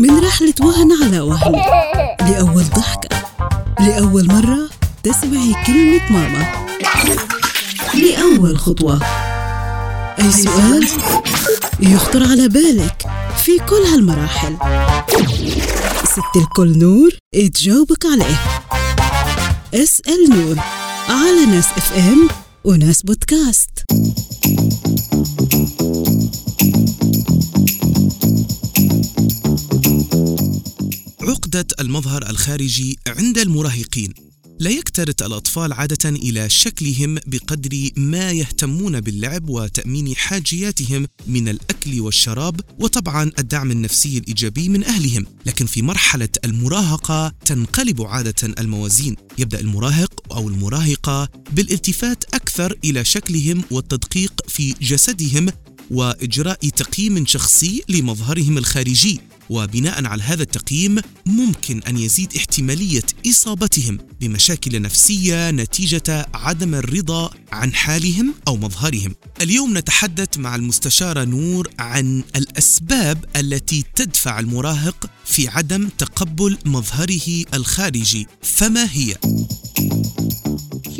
من 0.00 0.18
رحلة 0.24 0.54
وهن 0.60 0.92
على 1.02 1.20
وهن. 1.20 1.52
لأول 2.20 2.64
ضحكة. 2.64 3.08
لأول 3.80 4.26
مرة 4.26 4.68
تسمعي 5.02 5.54
كلمة 5.66 6.12
ماما. 6.12 6.46
لأول 7.94 8.58
خطوة. 8.58 9.02
أي 10.18 10.32
سؤال 10.32 10.88
يخطر 11.80 12.22
على 12.22 12.48
بالك 12.48 13.06
في 13.44 13.58
كل 13.58 13.82
هالمراحل. 13.92 14.56
ست 16.04 16.36
الكل 16.36 16.78
نور 16.78 17.10
تجاوبك 17.54 18.06
عليه. 18.06 18.40
اسأل 19.74 20.30
نور 20.30 20.56
على 21.08 21.44
ناس 21.46 21.66
اف 21.76 21.92
ام 21.92 22.28
وناس 22.64 23.02
بودكاست. 23.02 23.70
عقدة 31.50 31.66
المظهر 31.80 32.30
الخارجي 32.30 32.98
عند 33.06 33.38
المراهقين. 33.38 34.14
لا 34.60 34.70
يكترث 34.70 35.22
الأطفال 35.22 35.72
عادة 35.72 36.08
إلى 36.08 36.50
شكلهم 36.50 37.18
بقدر 37.26 37.88
ما 37.96 38.30
يهتمون 38.30 39.00
باللعب 39.00 39.48
وتأمين 39.48 40.16
حاجياتهم 40.16 41.06
من 41.26 41.48
الأكل 41.48 42.00
والشراب 42.00 42.60
وطبعا 42.78 43.30
الدعم 43.38 43.70
النفسي 43.70 44.18
الإيجابي 44.18 44.68
من 44.68 44.84
أهلهم. 44.84 45.26
لكن 45.46 45.66
في 45.66 45.82
مرحلة 45.82 46.28
المراهقة 46.44 47.28
تنقلب 47.44 48.02
عادة 48.02 48.54
الموازين. 48.58 49.16
يبدأ 49.38 49.60
المراهق 49.60 50.32
أو 50.32 50.48
المراهقة 50.48 51.28
بالالتفات 51.52 52.24
أكثر 52.34 52.78
إلى 52.84 53.04
شكلهم 53.04 53.64
والتدقيق 53.70 54.32
في 54.48 54.74
جسدهم 54.82 55.48
وإجراء 55.90 56.68
تقييم 56.68 57.26
شخصي 57.26 57.82
لمظهرهم 57.88 58.58
الخارجي 58.58 59.20
وبناء 59.50 60.06
على 60.06 60.22
هذا 60.22 60.42
التقييم 60.42 60.96
ممكن 61.26 61.82
أن 61.82 61.96
يزيد 61.96 62.36
احتمالية 62.36 63.02
إصابتهم 63.26 63.98
بمشاكل 64.20 64.82
نفسية 64.82 65.50
نتيجة 65.50 66.26
عدم 66.34 66.74
الرضا 66.74 67.30
عن 67.52 67.74
حالهم 67.74 68.34
أو 68.48 68.56
مظهرهم. 68.56 69.14
اليوم 69.42 69.78
نتحدث 69.78 70.38
مع 70.38 70.54
المستشارة 70.54 71.24
نور 71.24 71.68
عن 71.78 72.22
الأسباب 72.36 73.24
التي 73.36 73.84
تدفع 73.94 74.40
المراهق 74.40 75.10
في 75.24 75.48
عدم 75.48 75.88
تقبل 75.98 76.58
مظهره 76.64 77.44
الخارجي، 77.54 78.26
فما 78.42 78.88
هي؟ 78.92 79.16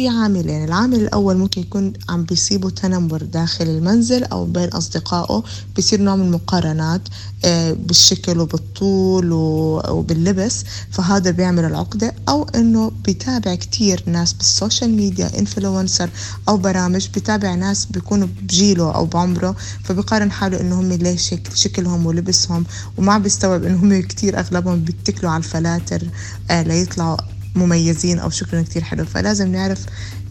في 0.01 0.09
عاملين 0.09 0.65
العامل 0.65 1.01
الأول 1.01 1.37
ممكن 1.37 1.61
يكون 1.61 1.93
عم 2.09 2.25
بيصيبه 2.25 2.71
تنمر 2.71 3.23
داخل 3.23 3.65
المنزل 3.65 4.25
أو 4.25 4.45
بين 4.45 4.69
أصدقائه 4.69 5.43
بيصير 5.77 6.01
نوع 6.01 6.17
من 6.17 6.27
المقارنات 6.27 7.01
آه، 7.45 7.73
بالشكل 7.73 8.41
وبالطول 8.41 9.33
وباللبس 9.33 10.65
فهذا 10.91 11.31
بيعمل 11.31 11.65
العقدة. 11.65 12.15
أو 12.29 12.47
إنه 12.55 12.93
بيتابع 13.05 13.55
كتير 13.55 14.03
ناس 14.07 14.33
بال 14.33 14.47
social 14.47 14.91
media 14.91 15.39
influencer 15.39 16.11
أو 16.49 16.57
برامج 16.57 17.09
بيتابع 17.15 17.55
ناس 17.55 17.85
بيكونوا 17.85 18.29
بجيله 18.43 18.95
أو 18.95 19.07
بعمره 19.07 19.57
فبيقارن 19.85 20.33
حاله 20.33 20.61
إنه 20.61 20.81
هم 20.81 20.93
ليش 20.93 21.29
شكل 21.29 21.57
شكلهم 21.57 22.07
ولبسهم 22.07 22.65
وما 22.99 23.19
بيستوعب 23.19 23.65
إنه 23.65 23.77
هم 23.83 24.03
كتير 24.03 24.39
أغلبهم 24.39 24.81
بيتكلوا 24.81 25.31
على 25.31 25.39
الفلاتر 25.45 26.03
آه، 26.51 26.63
ليطلعوا 26.63 27.17
مميزين 27.55 28.19
أو 28.19 28.31
شكلهم 28.31 28.65
كتير 28.65 28.83
حلو 28.83 29.05
فلازم 29.05 29.53
نعرف 29.53 29.87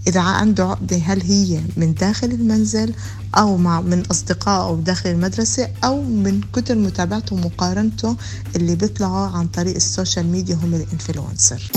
إذا 0.08 0.20
عنده 0.20 0.66
عقدة 0.66 0.98
هل 0.98 1.22
هي 1.22 1.62
من 1.78 1.94
داخل 1.94 2.28
المنزل 2.28 2.94
أو 3.38 3.58
مع 3.58 3.82
من 3.82 4.06
أصدقائه 4.06 4.76
داخل 4.76 5.10
المدرسة 5.10 5.70
أو 5.84 6.04
من 6.04 6.42
كتر 6.54 6.76
متابعته 6.76 7.36
ومقارنته 7.36 8.16
اللي 8.56 8.76
بيطلعوا 8.76 9.28
عن 9.28 9.48
طريق 9.48 9.76
ال 9.76 9.83
social 9.83 10.26
media 10.26 10.56
هم 10.56 10.74
ال 10.76 10.84
influencer 10.84 11.72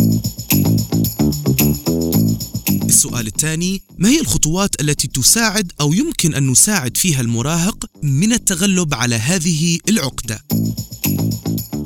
السؤال 2.84 3.26
الثاني 3.26 3.82
ما 3.98 4.08
هي 4.08 4.20
الخطوات 4.20 4.80
التي 4.80 5.08
تساعد 5.08 5.72
أو 5.80 5.92
يمكن 5.92 6.34
أن 6.34 6.50
نساعد 6.50 6.96
فيها 6.96 7.20
المراهق 7.20 7.86
من 8.02 8.32
التغلب 8.32 8.94
على 8.94 9.14
هذه 9.14 9.78
العقدة؟ 9.88 10.44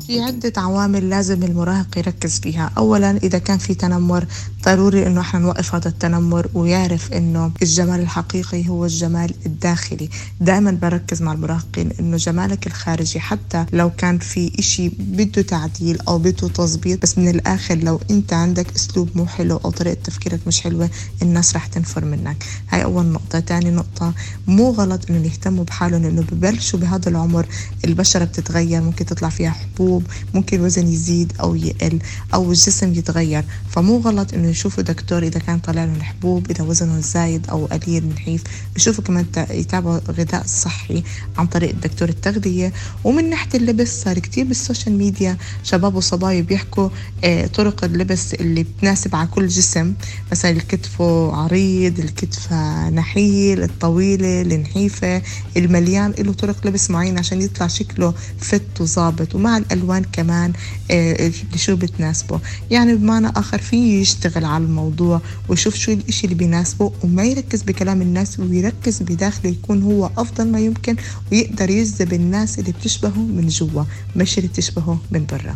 في 0.07 0.21
عدة 0.21 0.53
عوامل 0.57 1.09
لازم 1.09 1.43
المراهق 1.43 1.97
يركز 1.97 2.39
فيها. 2.39 2.71
أولا 2.77 3.17
إذا 3.17 3.37
كان 3.37 3.57
في 3.57 3.73
تنمر 3.73 4.25
ضروري 4.65 5.07
إنه 5.07 5.21
إحنا 5.21 5.39
نوقف 5.39 5.75
هذا 5.75 5.87
التنمر 5.87 6.47
ويعرف 6.53 7.13
إنه 7.13 7.51
الجمال 7.61 7.99
الحقيقي 7.99 8.69
هو 8.69 8.85
الجمال 8.85 9.33
الداخلي. 9.45 10.09
دائما 10.41 10.71
بركز 10.71 11.21
مع 11.21 11.33
المراهقين 11.33 11.91
إنه 11.99 12.17
جمالك 12.17 12.67
الخارجي 12.67 13.19
حتى 13.19 13.65
لو 13.73 13.89
كان 13.89 14.17
في 14.19 14.59
إشي 14.59 14.89
بده 14.99 15.41
تعديل 15.41 16.01
أو 16.07 16.17
بده 16.17 16.47
تظبيط 16.47 17.01
بس 17.01 17.17
من 17.17 17.27
الآخر 17.27 17.75
لو 17.75 17.99
أنت 18.11 18.33
عندك 18.33 18.75
أسلوب 18.75 19.09
مو 19.15 19.25
حلو 19.25 19.57
أو 19.57 19.69
طريقة 19.71 19.97
تفكيرك 20.03 20.39
مش 20.47 20.61
حلوة 20.61 20.89
الناس 21.21 21.55
رح 21.55 21.65
تنفر 21.67 22.05
منك. 22.05 22.43
هاي 22.69 22.83
أول 22.83 23.05
نقطة. 23.05 23.39
تاني 23.39 23.71
نقطة 23.71 24.13
مو 24.47 24.69
غلط 24.69 25.09
إنه 25.09 25.25
يهتموا 25.27 25.63
بحالهم 25.63 26.05
إنه 26.05 26.21
ببلشوا 26.21 26.79
بهذا 26.79 27.09
العمر 27.09 27.45
البشرة 27.85 28.25
بتتغير 28.25 28.81
ممكن 28.81 29.05
تطلع 29.05 29.29
فيها 29.29 29.49
حبوب 29.49 29.96
ممكن 30.33 30.57
الوزن 30.57 30.87
يزيد 30.87 31.33
أو 31.39 31.55
يقل 31.55 31.99
أو 32.33 32.51
الجسم 32.51 32.93
يتغير. 32.93 33.43
فمو 33.69 33.97
غلط 33.97 34.33
إنه 34.33 34.47
يشوفوا 34.47 34.83
دكتور 34.83 35.23
إذا 35.23 35.39
كان 35.39 35.59
طالع 35.59 35.85
لهم 35.85 35.95
الحبوب 35.95 36.51
إذا 36.51 36.63
وزنه 36.63 36.99
زايد 36.99 37.49
أو 37.49 37.65
قليل 37.65 38.05
نحيف 38.05 38.43
يشوفوا 38.75 39.03
كمان 39.03 39.25
يتابعوا 39.49 39.99
غذاء 40.09 40.43
صحي 40.45 41.03
عن 41.37 41.47
طريق 41.47 41.75
دكتور 41.83 42.09
التغذية. 42.09 42.73
ومن 43.03 43.29
ناحية 43.29 43.49
اللبس 43.55 44.03
صار 44.03 44.19
كتير 44.19 44.45
بالسوشيال 44.45 44.97
ميديا 44.97 45.37
شباب 45.63 45.95
وصبايا 45.95 46.41
بيحكوا 46.41 46.89
آه، 47.23 47.47
طرق 47.47 47.83
اللبس 47.83 48.33
اللي 48.33 48.63
بتناسب 48.63 49.15
على 49.15 49.27
كل 49.27 49.47
جسم. 49.47 49.93
مثلا 50.31 50.51
الكتفة 50.51 51.35
عريض 51.35 51.99
الكتفة 51.99 52.89
نحيل 52.89 53.63
الطويلة 53.63 54.41
النحيفة 54.41 55.21
المليان 55.57 56.11
له 56.11 56.33
طرق 56.33 56.67
لبس 56.67 56.89
معينة 56.89 57.19
عشان 57.19 57.41
يطلع 57.41 57.67
شكله 57.67 58.13
فت 58.39 58.81
وظابط. 58.81 59.35
ومع 59.35 59.57
الألوان 59.57 59.86
كمان 60.13 60.53
آه، 60.91 61.31
شو 61.55 61.75
بتناسبه. 61.75 62.39
يعني 62.71 62.95
بمعنى 62.95 63.27
آخر 63.35 63.57
فيه 63.57 64.01
يشتغل 64.01 64.45
على 64.45 64.63
الموضوع 64.63 65.21
ويشوف 65.49 65.75
شو 65.75 65.91
الإشي 65.91 66.23
اللي 66.25 66.35
بيناسبه 66.35 66.91
وما 67.03 67.23
يركز 67.23 67.61
بكلام 67.63 68.01
الناس 68.01 68.39
ويركز 68.39 69.01
بداخله 69.01 69.51
يكون 69.51 69.83
هو 69.83 70.09
أفضل 70.17 70.51
ما 70.51 70.59
يمكن 70.59 70.95
ويقدر 71.31 71.69
يجذب 71.69 72.13
الناس 72.13 72.59
اللي 72.59 72.71
بتشبهه 72.71 73.19
من 73.19 73.47
جوا 73.47 73.83
مش 74.15 74.37
اللي 74.37 74.49
بتشبهه 74.49 74.99
من 75.11 75.25
برا. 75.25 75.55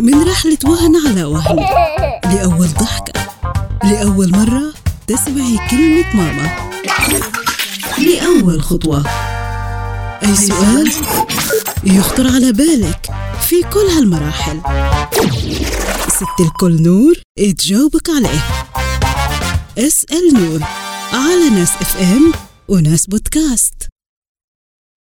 من 0.00 0.22
رحلة 0.22 0.58
وهن 0.64 0.92
على 1.08 1.24
وهن 1.24 1.56
لأول 2.24 2.68
ضحكة 2.68 3.12
لأول 3.84 4.30
مرة 4.32 4.72
تسمعي 5.06 5.58
كلمة 5.70 6.16
ماما. 6.16 6.70
لأول 7.98 8.62
خطوة. 8.62 9.29
أي 10.24 10.36
سؤال 10.36 10.92
يخطر 11.84 12.26
على 12.26 12.52
بالك 12.52 13.10
في 13.48 13.62
كل 13.62 13.86
هالمراحل. 13.96 14.60
ست 16.08 16.40
الكل 16.40 16.82
نور 16.82 17.14
تجاوبك 17.58 18.10
عليه. 18.10 18.44
اسأل 19.78 20.34
نور 20.34 20.60
على 21.12 21.48
ناس 21.50 21.68
إف 21.80 21.96
إم 21.96 22.32
وناس 22.68 23.06
بودكاست. 23.06 23.89